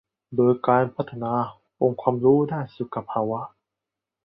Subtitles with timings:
[0.35, 1.33] โดยการพัฒนา
[1.81, 3.41] องค์ความรู้ด้านสุขภาวะ